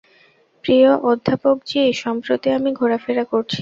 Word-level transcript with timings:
প্রিয় 0.65 0.89
অধ্যাপকজী, 1.11 1.81
সম্প্রতি 2.03 2.47
আমি 2.57 2.69
ঘোরাফেরা 2.73 3.23
করছি। 3.31 3.59